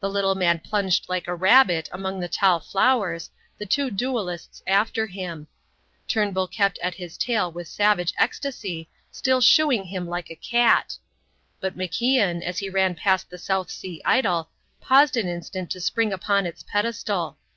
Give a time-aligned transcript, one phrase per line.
[0.00, 5.06] The little man plunged like a rabbit among the tall flowers, the two duellists after
[5.06, 5.46] him.
[6.08, 10.98] Turnbull kept at his tail with savage ecstasy, still shooing him like a cat.
[11.60, 14.50] But MacIan, as he ran past the South Sea idol,
[14.80, 17.38] paused an instant to spring upon its pedestal.